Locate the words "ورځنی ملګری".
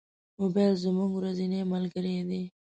1.13-2.15